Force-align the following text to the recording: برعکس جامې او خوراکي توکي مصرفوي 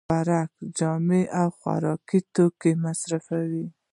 برعکس 0.09 0.55
جامې 0.77 1.21
او 1.41 1.47
خوراکي 1.59 2.19
توکي 2.33 2.71
مصرفوي 2.85 3.65